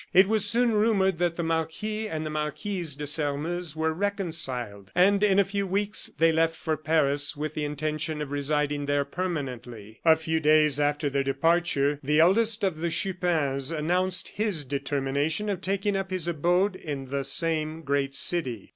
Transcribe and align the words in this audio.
It 0.15 0.27
was 0.27 0.45
soon 0.45 0.71
rumored 0.73 1.19
that 1.19 1.35
the 1.35 1.43
Marquis 1.43 2.09
and 2.09 2.25
the 2.25 2.31
Marquise 2.31 2.95
de 2.95 3.05
Sairmeuse 3.05 3.75
were 3.75 3.93
reconciled, 3.93 4.89
and 4.95 5.21
in 5.21 5.37
a 5.37 5.43
few 5.45 5.67
weeks 5.67 6.07
they 6.17 6.31
left 6.31 6.55
for 6.55 6.75
Paris 6.75 7.35
with 7.35 7.53
the 7.53 7.65
intention 7.65 8.19
of 8.19 8.31
residing 8.31 8.87
there 8.87 9.05
permanently. 9.05 9.99
A 10.03 10.15
few 10.15 10.39
days 10.39 10.79
after 10.79 11.07
their 11.07 11.23
departure, 11.23 11.99
the 12.01 12.19
eldest 12.19 12.63
of 12.63 12.77
the 12.79 12.89
Chupins 12.89 13.69
announced 13.71 14.29
his 14.29 14.65
determination 14.65 15.49
of 15.49 15.61
taking 15.61 15.95
up 15.95 16.09
his 16.09 16.27
abode 16.27 16.75
in 16.75 17.09
the 17.11 17.23
same 17.23 17.83
great 17.83 18.15
city. 18.15 18.69